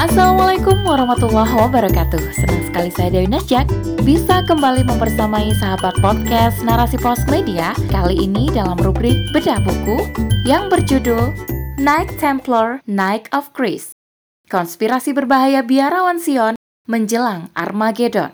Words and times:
Assalamualaikum 0.00 0.80
warahmatullahi 0.80 1.60
wabarakatuh. 1.60 2.32
Senang 2.32 2.64
sekali 2.64 2.88
saya 2.88 3.12
Dewi 3.12 3.28
Nasjak 3.28 3.68
Bisa 4.00 4.40
kembali 4.48 4.80
mempersamai 4.88 5.52
sahabat 5.60 5.92
podcast 6.00 6.64
Narasi 6.64 6.96
Pos 6.96 7.20
Media 7.28 7.76
Kali 7.92 8.16
ini 8.16 8.48
dalam 8.48 8.80
rubrik 8.80 9.12
Bedah 9.36 9.60
Buku 9.60 10.00
Yang 10.48 10.72
berjudul 10.72 11.36
Night 11.76 12.08
Templar, 12.16 12.80
Night 12.88 13.28
of 13.36 13.52
Greece. 13.52 13.92
Konspirasi 14.48 15.12
berbahaya 15.12 15.60
biarawan 15.60 16.16
Sion 16.16 16.56
menjelang 16.88 17.52
Armageddon. 17.52 18.32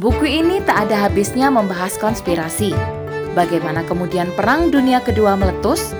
Buku 0.00 0.24
ini 0.24 0.64
tak 0.64 0.88
ada 0.88 1.04
habisnya 1.04 1.52
membahas 1.52 2.00
konspirasi. 2.00 2.72
Bagaimana 3.36 3.84
kemudian 3.84 4.32
Perang 4.32 4.72
Dunia 4.72 5.04
Kedua 5.04 5.36
meletus? 5.36 5.92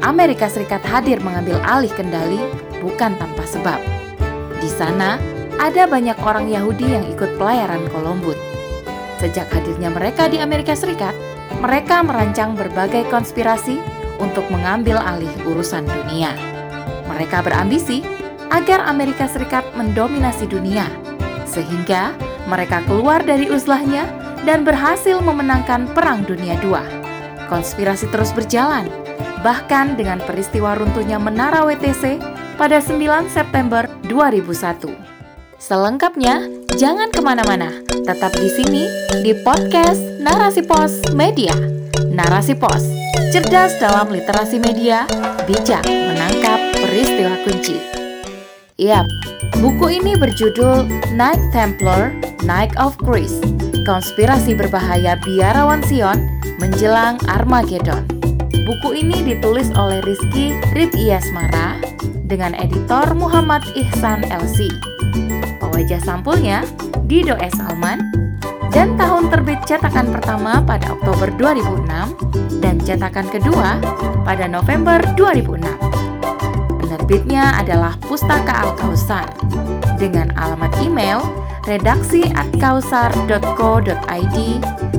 Amerika 0.00 0.48
Serikat 0.48 0.80
hadir 0.88 1.20
mengambil 1.20 1.60
alih 1.68 1.92
kendali 1.92 2.40
bukan 2.88 3.12
tanpa 3.20 3.44
sebab. 3.44 3.76
Di 4.58 4.70
sana, 4.72 5.20
ada 5.60 5.84
banyak 5.84 6.16
orang 6.24 6.48
Yahudi 6.48 6.88
yang 6.88 7.04
ikut 7.12 7.36
pelayaran 7.36 7.84
Kolombut. 7.92 8.40
Sejak 9.20 9.52
hadirnya 9.52 9.92
mereka 9.92 10.32
di 10.32 10.40
Amerika 10.40 10.72
Serikat, 10.72 11.12
mereka 11.60 12.00
merancang 12.00 12.56
berbagai 12.56 13.04
konspirasi 13.12 13.76
untuk 14.16 14.48
mengambil 14.48 14.96
alih 14.96 15.30
urusan 15.44 15.84
dunia. 15.84 16.32
Mereka 17.10 17.44
berambisi 17.44 18.00
agar 18.48 18.86
Amerika 18.88 19.28
Serikat 19.28 19.66
mendominasi 19.74 20.48
dunia, 20.48 20.88
sehingga 21.44 22.14
mereka 22.48 22.80
keluar 22.88 23.20
dari 23.20 23.50
uzlahnya 23.50 24.08
dan 24.46 24.62
berhasil 24.62 25.18
memenangkan 25.20 25.90
Perang 25.92 26.22
Dunia 26.24 26.56
II. 26.62 26.78
Konspirasi 27.50 28.06
terus 28.14 28.30
berjalan, 28.30 28.86
bahkan 29.42 29.98
dengan 29.98 30.22
peristiwa 30.22 30.78
runtuhnya 30.78 31.18
Menara 31.18 31.66
WTC 31.66 32.37
pada 32.58 32.82
9 32.82 33.30
September 33.30 33.86
2001. 34.10 34.90
Selengkapnya, 35.62 36.50
jangan 36.74 37.08
ke 37.14 37.22
mana-mana, 37.22 37.70
tetap 37.86 38.34
di 38.34 38.50
sini 38.50 38.84
di 39.22 39.32
podcast 39.46 40.02
Narasi 40.18 40.66
Pos 40.66 41.14
Media. 41.14 41.54
Narasi 42.10 42.58
Pos, 42.58 42.82
cerdas 43.30 43.78
dalam 43.78 44.10
literasi 44.10 44.58
media, 44.58 45.06
bijak 45.46 45.86
menangkap 45.86 46.58
peristiwa 46.82 47.38
kunci. 47.46 47.78
Yap, 48.78 49.06
buku 49.62 50.02
ini 50.02 50.18
berjudul 50.18 50.86
Night 51.14 51.42
Templar, 51.54 52.14
Night 52.42 52.74
of 52.78 52.94
Greece, 53.02 53.38
Konspirasi 53.86 54.54
Berbahaya 54.54 55.18
Biarawan 55.22 55.82
Sion 55.86 56.18
Menjelang 56.58 57.18
Armageddon. 57.30 58.06
Buku 58.50 58.98
ini 58.98 59.22
ditulis 59.22 59.70
oleh 59.74 60.02
Rizky 60.04 60.54
Rid 60.74 60.94
Iyasmara 60.94 61.77
dengan 62.28 62.52
editor 62.60 63.16
Muhammad 63.16 63.64
Ihsan 63.72 64.28
LC. 64.28 64.68
Pewajah 65.58 65.98
sampulnya 66.04 66.62
Dido 67.08 67.34
S. 67.40 67.56
Alman 67.56 68.04
dan 68.68 69.00
tahun 69.00 69.32
terbit 69.32 69.64
cetakan 69.64 70.12
pertama 70.12 70.60
pada 70.60 70.92
Oktober 70.92 71.32
2006 71.40 72.60
dan 72.60 72.76
cetakan 72.84 73.24
kedua 73.32 73.80
pada 74.28 74.44
November 74.44 75.00
2006. 75.16 75.64
Penerbitnya 76.78 77.56
adalah 77.56 77.96
Pustaka 78.04 78.68
Al-Kausar 78.68 79.32
dengan 79.96 80.28
alamat 80.36 80.68
email 80.84 81.24
redaksi 81.64 82.28
at 82.36 82.52
kausar.co.id 82.60 84.38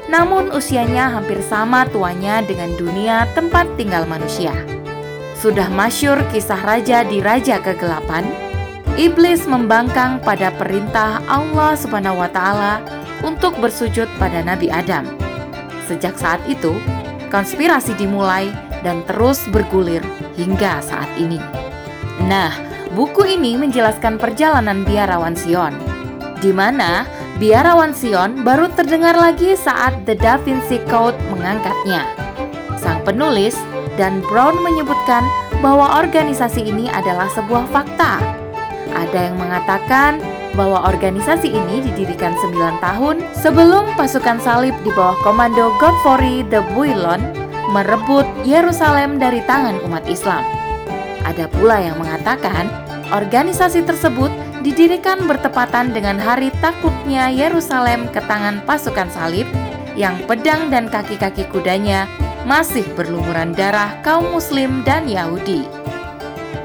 namun 0.08 0.48
usianya 0.56 1.12
hampir 1.12 1.44
sama 1.44 1.84
tuanya 1.92 2.40
dengan 2.48 2.72
dunia 2.80 3.28
tempat 3.36 3.68
tinggal 3.76 4.08
manusia. 4.08 4.56
Sudah 5.36 5.68
masyur 5.68 6.24
kisah 6.32 6.64
raja 6.64 7.04
di 7.04 7.20
Raja 7.20 7.60
Kegelapan, 7.60 8.24
iblis 8.96 9.44
membangkang 9.44 10.24
pada 10.24 10.56
perintah 10.56 11.20
Allah 11.28 11.76
Subhanahu 11.76 12.24
wa 12.24 12.32
taala 12.32 12.80
untuk 13.20 13.60
bersujud 13.60 14.08
pada 14.16 14.40
Nabi 14.40 14.72
Adam. 14.72 15.29
Sejak 15.90 16.22
saat 16.22 16.38
itu, 16.46 16.78
konspirasi 17.34 17.98
dimulai 17.98 18.54
dan 18.86 19.02
terus 19.10 19.42
bergulir 19.50 20.06
hingga 20.38 20.86
saat 20.86 21.10
ini. 21.18 21.42
Nah, 22.30 22.54
buku 22.94 23.26
ini 23.26 23.58
menjelaskan 23.58 24.22
perjalanan 24.22 24.86
biarawan 24.86 25.34
Sion, 25.34 25.74
di 26.38 26.54
mana 26.54 27.10
biarawan 27.42 27.90
Sion 27.98 28.46
baru 28.46 28.70
terdengar 28.78 29.18
lagi 29.18 29.58
saat 29.58 29.98
The 30.06 30.14
Da 30.14 30.38
Vinci 30.38 30.78
Code 30.86 31.18
mengangkatnya. 31.34 32.06
Sang 32.78 33.02
penulis 33.02 33.58
dan 33.98 34.22
Brown 34.30 34.62
menyebutkan 34.62 35.26
bahwa 35.60 36.00
organisasi 36.06 36.70
ini 36.70 36.86
adalah 36.86 37.28
sebuah 37.34 37.66
fakta. 37.74 38.22
Ada 38.94 39.34
yang 39.34 39.42
mengatakan 39.42 40.22
bahwa 40.54 40.86
organisasi 40.88 41.52
ini 41.52 41.84
didirikan 41.86 42.34
9 42.38 42.82
tahun 42.82 43.22
sebelum 43.38 43.94
pasukan 44.00 44.42
salib 44.42 44.74
di 44.82 44.92
bawah 44.94 45.18
komando 45.22 45.74
Godfrey 45.78 46.46
the 46.48 46.64
Bouillon 46.74 47.22
merebut 47.70 48.26
Yerusalem 48.46 49.22
dari 49.22 49.46
tangan 49.46 49.78
umat 49.86 50.06
Islam. 50.10 50.42
Ada 51.22 51.46
pula 51.52 51.78
yang 51.78 52.02
mengatakan 52.02 52.66
organisasi 53.14 53.86
tersebut 53.86 54.34
didirikan 54.66 55.30
bertepatan 55.30 55.94
dengan 55.94 56.18
hari 56.18 56.50
takluknya 56.60 57.30
Yerusalem 57.30 58.10
ke 58.10 58.20
tangan 58.26 58.66
pasukan 58.66 59.08
salib 59.14 59.46
yang 59.94 60.18
pedang 60.26 60.72
dan 60.74 60.88
kaki-kaki 60.88 61.46
kudanya 61.52 62.10
masih 62.48 62.88
berlumuran 62.96 63.52
darah 63.52 64.00
kaum 64.02 64.32
muslim 64.32 64.82
dan 64.88 65.06
Yahudi. 65.06 65.68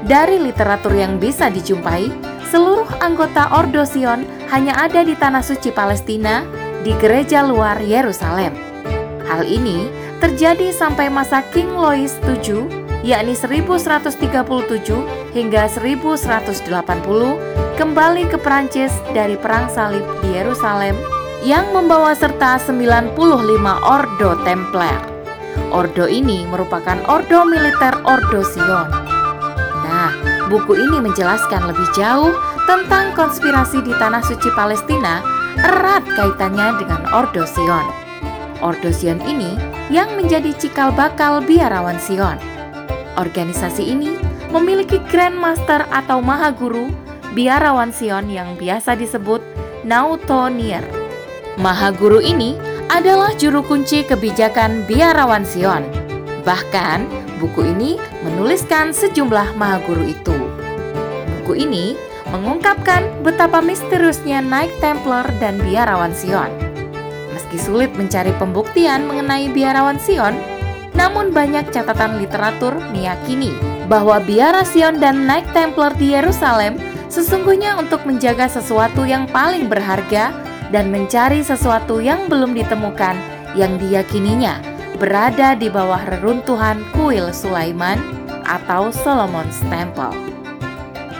Dari 0.05 0.37
literatur 0.37 0.93
yang 0.93 1.17
bisa 1.17 1.49
dijumpai, 1.49 2.09
seluruh 2.49 2.87
anggota 3.01 3.49
Ordo 3.53 3.85
Sion 3.85 4.25
hanya 4.53 4.77
ada 4.77 5.01
di 5.01 5.17
tanah 5.17 5.41
suci 5.41 5.73
Palestina 5.73 6.45
di 6.85 6.93
gereja 7.01 7.41
luar 7.41 7.81
Yerusalem. 7.81 8.53
Hal 9.25 9.41
ini 9.45 9.89
terjadi 10.21 10.69
sampai 10.69 11.09
masa 11.09 11.41
King 11.49 11.73
Louis 11.73 12.13
VII, 12.23 12.69
yakni 13.01 13.33
1137 13.33 15.33
hingga 15.33 15.65
1180, 15.67 17.75
kembali 17.75 18.23
ke 18.29 18.37
Perancis 18.37 18.93
dari 19.11 19.35
Perang 19.35 19.67
Salib 19.67 20.05
di 20.21 20.37
Yerusalem 20.37 20.95
yang 21.41 21.65
membawa 21.73 22.13
serta 22.13 22.61
95 22.61 23.17
Ordo 23.83 24.31
Templar. 24.45 25.01
Ordo 25.71 26.07
ini 26.07 26.43
merupakan 26.47 26.99
ordo 27.07 27.47
militer 27.47 27.95
Ordo 28.07 28.43
Sion 28.43 29.04
Buku 30.45 30.77
ini 30.77 31.01
menjelaskan 31.01 31.73
lebih 31.73 31.89
jauh 31.97 32.29
tentang 32.69 33.17
konspirasi 33.17 33.81
di 33.81 33.89
tanah 33.97 34.21
suci 34.21 34.53
Palestina 34.53 35.25
erat 35.57 36.05
kaitannya 36.05 36.77
dengan 36.77 37.01
Ordo 37.09 37.49
Sion. 37.49 37.85
Ordo 38.61 38.93
Sion 38.93 39.17
ini 39.25 39.57
yang 39.89 40.13
menjadi 40.13 40.53
cikal 40.53 40.93
bakal 40.93 41.41
biarawan 41.41 41.97
Sion. 41.97 42.37
Organisasi 43.17 43.89
ini 43.89 44.13
memiliki 44.53 45.01
Grand 45.09 45.33
Master 45.33 45.81
atau 45.89 46.21
Maha 46.21 46.53
Guru 46.53 46.93
biarawan 47.33 47.89
Sion 47.89 48.29
yang 48.29 48.53
biasa 48.53 48.93
disebut 48.93 49.41
Nautonier. 49.81 50.85
Maha 51.57 51.89
Guru 51.89 52.21
ini 52.21 52.53
adalah 52.93 53.33
juru 53.33 53.65
kunci 53.65 54.05
kebijakan 54.05 54.85
biarawan 54.85 55.41
Sion. 55.41 55.81
Bahkan 56.45 57.24
Buku 57.45 57.61
ini 57.61 58.01
menuliskan 58.25 58.89
sejumlah 58.89 59.53
maha 59.53 59.77
guru 59.85 60.09
itu. 60.09 60.33
Buku 61.29 61.61
ini 61.61 61.93
mengungkapkan 62.33 63.05
betapa 63.21 63.61
misteriusnya 63.61 64.41
Night 64.41 64.73
Templar 64.81 65.29
dan 65.37 65.61
biarawan 65.61 66.09
Sion. 66.09 66.49
Meski 67.37 67.61
sulit 67.61 67.93
mencari 67.93 68.33
pembuktian 68.41 69.05
mengenai 69.05 69.53
biarawan 69.53 70.01
Sion, 70.01 70.33
namun 70.97 71.29
banyak 71.29 71.69
catatan 71.69 72.17
literatur 72.17 72.73
meyakini 72.89 73.53
bahwa 73.85 74.17
biara 74.25 74.65
Sion 74.65 74.97
dan 74.97 75.29
Night 75.29 75.45
Templar 75.53 75.93
di 75.93 76.17
Yerusalem 76.17 76.81
sesungguhnya 77.13 77.77
untuk 77.77 78.09
menjaga 78.09 78.49
sesuatu 78.49 79.05
yang 79.05 79.29
paling 79.29 79.69
berharga 79.69 80.33
dan 80.73 80.89
mencari 80.89 81.45
sesuatu 81.45 82.01
yang 82.01 82.25
belum 82.25 82.57
ditemukan 82.57 83.13
yang 83.53 83.77
diyakininya 83.77 84.74
berada 84.95 85.53
di 85.53 85.67
bawah 85.67 86.01
reruntuhan 86.07 86.81
kuil 86.95 87.29
Sulaiman 87.35 87.99
atau 88.47 88.89
Solomon's 88.89 89.59
Temple. 89.67 90.15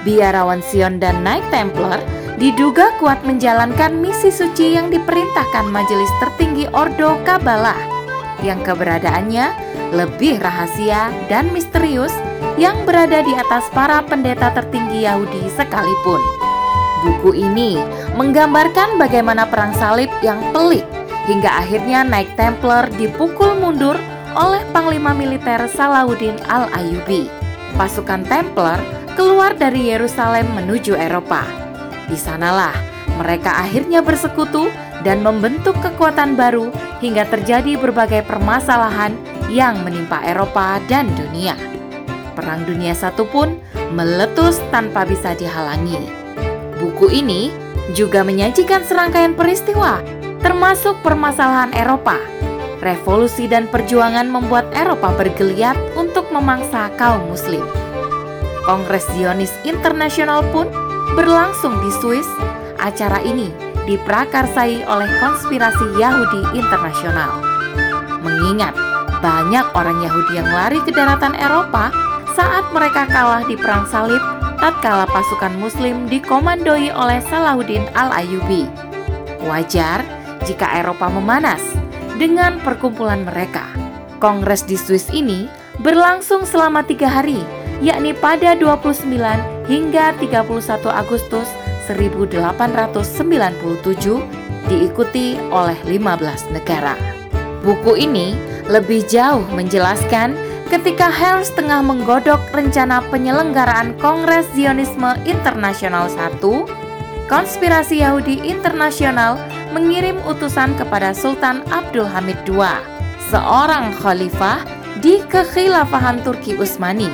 Biarawan 0.07 0.61
Sion 0.63 1.01
dan 1.01 1.21
Knight 1.25 1.43
Templar 1.49 1.99
diduga 2.39 2.95
kuat 2.99 3.23
menjalankan 3.23 3.95
misi 3.99 4.31
suci 4.31 4.75
yang 4.75 4.91
diperintahkan 4.91 5.67
majelis 5.71 6.11
tertinggi 6.19 6.67
Ordo 6.71 7.19
Kabbalah 7.23 7.77
yang 8.43 8.61
keberadaannya 8.61 9.51
lebih 9.95 10.37
rahasia 10.43 11.09
dan 11.31 11.49
misterius 11.55 12.13
yang 12.55 12.75
berada 12.83 13.23
di 13.23 13.33
atas 13.35 13.67
para 13.71 14.03
pendeta 14.05 14.51
tertinggi 14.53 15.03
Yahudi 15.07 15.49
sekalipun. 15.55 16.21
Buku 17.05 17.37
ini 17.37 17.77
menggambarkan 18.17 18.97
bagaimana 18.97 19.45
perang 19.45 19.73
salib 19.77 20.09
yang 20.25 20.41
pelik 20.49 20.94
hingga 21.25 21.49
akhirnya 21.61 22.05
Naik 22.05 22.33
Templar 22.37 22.89
dipukul 22.93 23.57
mundur 23.57 23.97
oleh 24.37 24.61
Panglima 24.69 25.11
Militer 25.15 25.65
Salahuddin 25.65 26.37
Al-Ayyubi. 26.45 27.29
Pasukan 27.75 28.23
Templar 28.29 28.77
keluar 29.17 29.55
dari 29.57 29.89
Yerusalem 29.91 30.47
menuju 30.53 30.95
Eropa. 30.95 31.43
Di 32.05 32.15
sanalah 32.15 32.75
mereka 33.17 33.57
akhirnya 33.57 34.03
bersekutu 34.03 34.69
dan 35.01 35.23
membentuk 35.23 35.77
kekuatan 35.79 36.35
baru 36.35 36.69
hingga 36.99 37.25
terjadi 37.29 37.77
berbagai 37.77 38.25
permasalahan 38.25 39.15
yang 39.47 39.81
menimpa 39.85 40.21
Eropa 40.25 40.81
dan 40.89 41.09
dunia. 41.13 41.55
Perang 42.35 42.67
Dunia 42.67 42.91
Satu 42.91 43.23
pun 43.23 43.61
meletus 43.95 44.59
tanpa 44.73 45.07
bisa 45.07 45.31
dihalangi. 45.37 46.01
Buku 46.81 47.07
ini 47.07 47.47
juga 47.95 48.27
menyajikan 48.27 48.83
serangkaian 48.83 49.37
peristiwa, 49.37 50.03
termasuk 50.39 50.99
permasalahan 51.05 51.71
Eropa. 51.75 52.17
Revolusi 52.83 53.47
dan 53.47 53.71
perjuangan 53.71 54.27
membuat 54.27 54.69
Eropa 54.75 55.15
bergeliat 55.15 55.77
untuk 55.95 56.27
memangsa 56.29 56.91
kaum 56.99 57.23
Muslim. 57.31 57.63
Kongres 58.65 59.05
Zionis 59.13 59.53
Internasional 59.63 60.41
pun 60.49 60.67
berlangsung 61.13 61.79
di 61.79 61.91
Swiss. 62.01 62.27
Acara 62.75 63.23
ini 63.23 63.49
diprakarsai 63.85 64.83
oleh 64.85 65.09
konspirasi 65.21 65.97
Yahudi 65.97 66.57
internasional. 66.57 67.41
Mengingat 68.21 68.73
banyak 69.21 69.65
orang 69.73 70.01
Yahudi 70.01 70.37
yang 70.37 70.49
lari 70.49 70.81
ke 70.83 70.91
daratan 70.93 71.33
Eropa 71.37 71.89
saat 72.35 72.67
mereka 72.75 73.07
kalah 73.07 73.41
di 73.47 73.55
Perang 73.55 73.87
Salib 73.87 74.19
tatkala 74.59 75.05
pasukan 75.09 75.53
muslim 75.57 76.09
dikomandoi 76.09 76.91
oleh 76.91 77.21
Salahuddin 77.29 77.85
Al-Ayyubi. 77.95 78.65
Wajar 79.45 80.01
jika 80.45 80.69
Eropa 80.77 81.09
memanas 81.09 81.61
dengan 82.15 82.63
perkumpulan 82.63 83.27
mereka. 83.27 83.67
Kongres 84.23 84.63
di 84.63 84.79
Swiss 84.79 85.11
ini 85.11 85.51
berlangsung 85.83 86.47
selama 86.47 86.87
tiga 86.87 87.11
hari, 87.11 87.43
yakni 87.83 88.15
pada 88.15 88.55
29 88.55 89.03
hingga 89.67 90.15
31 90.17 90.87
Agustus 90.87 91.51
1897 91.89 94.71
diikuti 94.71 95.37
oleh 95.53 95.77
15 95.85 96.55
negara. 96.55 96.97
Buku 97.61 97.97
ini 97.97 98.33
lebih 98.65 99.05
jauh 99.05 99.45
menjelaskan 99.53 100.33
ketika 100.69 101.09
Hers 101.09 101.53
tengah 101.53 101.81
menggodok 101.85 102.41
rencana 102.49 103.05
penyelenggaraan 103.13 103.93
Kongres 104.01 104.49
Zionisme 104.57 105.13
Internasional 105.29 106.09
I, 106.09 106.29
konspirasi 107.29 108.01
Yahudi 108.01 108.41
internasional 108.45 109.37
mengirim 109.75 110.15
utusan 110.23 110.71
kepada 110.79 111.11
Sultan 111.11 111.59
Abdul 111.67 112.07
Hamid 112.07 112.39
II, 112.47 112.63
seorang 113.27 113.91
khalifah 113.99 114.63
di 115.03 115.19
kekhilafahan 115.27 116.23
Turki 116.23 116.55
Utsmani. 116.55 117.11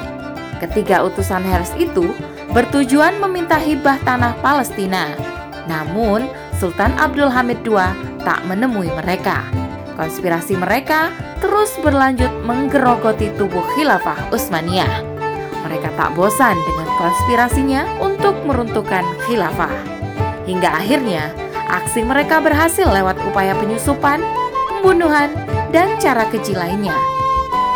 Ketiga 0.61 1.01
utusan 1.01 1.41
Hers 1.41 1.73
itu 1.81 2.13
bertujuan 2.53 3.17
meminta 3.17 3.57
hibah 3.57 3.97
tanah 4.05 4.37
Palestina. 4.45 5.09
Namun, 5.65 6.29
Sultan 6.61 6.93
Abdul 7.01 7.33
Hamid 7.33 7.65
II 7.65 7.81
tak 8.21 8.45
menemui 8.45 8.93
mereka. 8.93 9.41
Konspirasi 9.97 10.53
mereka 10.53 11.09
terus 11.41 11.73
berlanjut 11.81 12.29
menggerogoti 12.45 13.33
tubuh 13.41 13.65
khilafah 13.73 14.29
Utsmaniyah. 14.29 15.01
Mereka 15.65 15.89
tak 15.97 16.13
bosan 16.13 16.53
dengan 16.61 16.89
konspirasinya 17.01 17.81
untuk 17.97 18.37
meruntuhkan 18.45 19.01
khilafah. 19.25 19.73
Hingga 20.45 20.69
akhirnya, 20.69 21.33
aksi 21.71 22.03
mereka 22.03 22.43
berhasil 22.43 22.83
lewat 22.83 23.15
upaya 23.23 23.55
penyusupan, 23.55 24.19
pembunuhan, 24.67 25.31
dan 25.71 25.95
cara 26.03 26.27
keji 26.27 26.51
lainnya. 26.51 26.95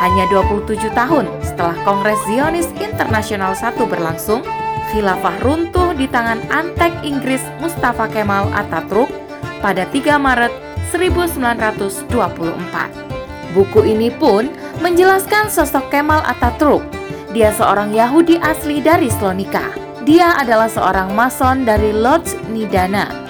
Hanya 0.04 0.28
27 0.28 0.92
tahun 0.92 1.32
setelah 1.40 1.80
Kongres 1.88 2.20
Zionis 2.28 2.68
Internasional 2.84 3.56
I 3.56 3.72
berlangsung, 3.88 4.44
khilafah 4.92 5.40
runtuh 5.40 5.96
di 5.96 6.12
tangan 6.12 6.44
antek 6.52 6.92
Inggris 7.08 7.40
Mustafa 7.64 8.12
Kemal 8.12 8.52
Atatürk 8.52 9.08
pada 9.64 9.88
3 9.88 10.20
Maret 10.20 10.52
1924. 10.92 11.96
Buku 13.56 13.88
ini 13.88 14.12
pun 14.12 14.52
menjelaskan 14.84 15.48
sosok 15.48 15.88
Kemal 15.88 16.20
Atatürk. 16.28 16.84
Dia 17.32 17.56
seorang 17.56 17.96
Yahudi 17.96 18.36
asli 18.40 18.84
dari 18.84 19.08
Slonika. 19.08 19.64
Dia 20.04 20.36
adalah 20.38 20.70
seorang 20.70 21.16
mason 21.16 21.64
dari 21.64 21.96
Lodz 21.96 22.36
Nidana. 22.52 23.25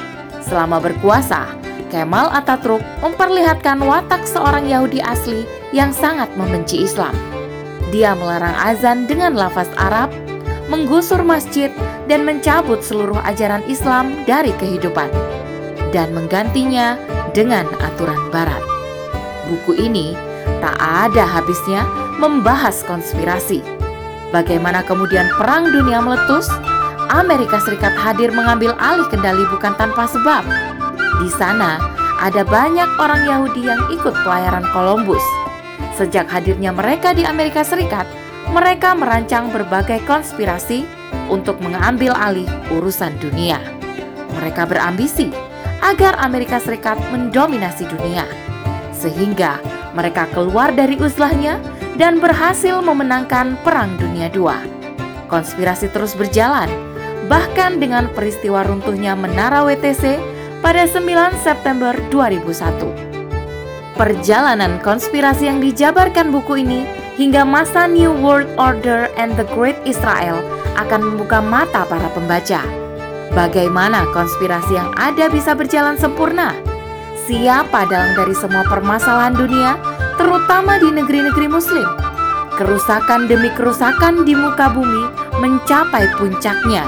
Selama 0.45 0.77
berkuasa, 0.77 1.49
Kemal 1.89 2.29
Atatürk 2.33 2.81
memperlihatkan 3.01 3.81
watak 3.81 4.25
seorang 4.29 4.69
Yahudi 4.69 5.01
asli 5.01 5.45
yang 5.73 5.89
sangat 5.89 6.29
membenci 6.37 6.85
Islam. 6.85 7.13
Dia 7.89 8.13
melarang 8.17 8.53
azan 8.61 9.09
dengan 9.09 9.33
lafaz 9.37 9.69
Arab, 9.77 10.13
menggusur 10.69 11.21
masjid, 11.21 11.69
dan 12.05 12.25
mencabut 12.25 12.81
seluruh 12.81 13.17
ajaran 13.25 13.65
Islam 13.65 14.13
dari 14.29 14.53
kehidupan, 14.57 15.09
dan 15.89 16.13
menggantinya 16.13 16.97
dengan 17.33 17.65
aturan 17.81 18.19
Barat. 18.29 18.61
Buku 19.49 19.77
ini 19.77 20.17
tak 20.61 20.77
ada 20.81 21.25
habisnya 21.25 21.85
membahas 22.17 22.81
konspirasi. 22.85 23.61
Bagaimana 24.33 24.81
kemudian 24.83 25.29
Perang 25.37 25.69
Dunia 25.69 26.01
meletus, 26.01 26.49
Amerika 27.11 27.61
Serikat 27.61 27.93
hadir 27.97 28.33
mengambil 28.33 28.73
alih 28.81 29.05
kendali 29.09 29.45
bukan 29.51 29.73
tanpa 29.77 30.09
sebab. 30.09 30.41
Di 31.21 31.29
sana 31.33 31.79
ada 32.21 32.41
banyak 32.41 32.87
orang 32.97 33.27
Yahudi 33.27 33.67
yang 33.67 33.81
ikut 33.93 34.13
pelayaran 34.25 34.65
Columbus. 34.73 35.23
Sejak 35.95 36.27
hadirnya 36.27 36.71
mereka 36.75 37.15
di 37.15 37.23
Amerika 37.23 37.63
Serikat, 37.63 38.07
mereka 38.51 38.95
merancang 38.95 39.51
berbagai 39.51 40.03
konspirasi 40.07 40.83
untuk 41.31 41.59
mengambil 41.61 42.15
alih 42.15 42.47
urusan 42.71 43.15
dunia. 43.19 43.59
Mereka 44.41 44.67
berambisi 44.67 45.31
agar 45.83 46.19
Amerika 46.19 46.59
Serikat 46.59 46.99
mendominasi 47.13 47.87
dunia 47.87 48.27
sehingga 48.95 49.59
mereka 49.93 50.25
keluar 50.33 50.73
dari 50.73 50.97
uzlahnya 50.97 51.59
dan 51.95 52.19
berhasil 52.19 52.81
memenangkan 52.81 53.55
Perang 53.61 53.93
Dunia 54.01 54.27
II. 54.33 54.51
Konspirasi 55.29 55.93
terus 55.93 56.17
berjalan, 56.17 56.67
bahkan 57.25 57.77
dengan 57.81 58.09
peristiwa 58.13 58.65
runtuhnya 58.65 59.17
Menara 59.17 59.65
WTC 59.65 60.17
pada 60.63 60.85
9 60.89 61.35
September 61.41 61.93
2001. 62.09 63.97
Perjalanan 63.99 64.77
konspirasi 64.83 65.47
yang 65.47 65.63
dijabarkan 65.63 66.29
buku 66.29 66.61
ini 66.61 66.83
hingga 67.15 67.47
masa 67.47 67.87
New 67.87 68.11
World 68.19 68.51
Order 68.59 69.07
and 69.15 69.33
the 69.39 69.47
Great 69.55 69.79
Israel 69.87 70.43
akan 70.75 71.01
membuka 71.01 71.39
mata 71.39 71.87
para 71.87 72.11
pembaca. 72.11 72.59
Bagaimana 73.31 74.03
konspirasi 74.11 74.75
yang 74.75 74.91
ada 74.99 75.31
bisa 75.31 75.55
berjalan 75.55 75.95
sempurna? 75.95 76.55
siapa 77.25 77.89
dalang 77.89 78.13
dari 78.13 78.35
semua 78.37 78.61
permasalahan 78.69 79.33
dunia, 79.33 79.73
terutama 80.15 80.77
di 80.77 80.93
negeri-negeri 80.93 81.49
Muslim. 81.49 81.85
Kerusakan 82.55 83.27
demi 83.27 83.51
kerusakan 83.51 84.23
di 84.23 84.31
muka 84.31 84.71
bumi 84.71 85.11
mencapai 85.43 86.07
puncaknya, 86.15 86.87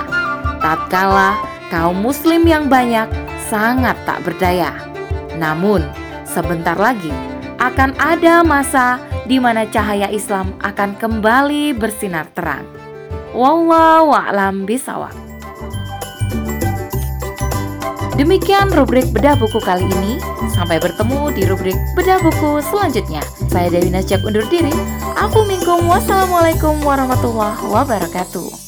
tatkala 0.67 1.39
kaum 1.71 1.95
Muslim 1.95 2.43
yang 2.43 2.67
banyak 2.67 3.07
sangat 3.47 3.95
tak 4.03 4.19
berdaya. 4.27 4.75
Namun, 5.39 5.79
sebentar 6.27 6.75
lagi 6.75 7.15
akan 7.55 7.95
ada 7.95 8.43
masa 8.43 8.99
di 9.23 9.39
mana 9.39 9.63
cahaya 9.63 10.11
Islam 10.11 10.51
akan 10.59 10.99
kembali 10.99 11.71
bersinar 11.71 12.27
terang. 12.35 12.67
Wallahu 13.31 14.11
a'lam 14.11 14.67
bisawab. 14.67 15.15
Demikian 18.19 18.73
rubrik 18.73 19.07
bedah 19.13 19.37
buku 19.39 19.61
kali 19.61 19.87
ini. 19.87 20.17
Sampai 20.51 20.81
bertemu 20.81 21.31
di 21.37 21.45
rubrik 21.45 21.77
bedah 21.93 22.17
buku 22.17 22.59
selanjutnya. 22.65 23.21
Saya 23.47 23.69
Dewi 23.69 23.93
Nasjak 23.93 24.25
undur 24.25 24.43
diri. 24.49 24.73
Aku 25.21 25.45
Mingkum. 25.45 25.85
Wassalamualaikum 25.85 26.81
warahmatullahi 26.81 27.61
wabarakatuh. 27.69 28.66